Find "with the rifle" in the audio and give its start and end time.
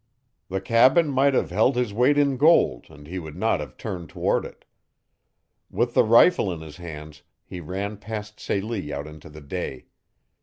5.69-6.51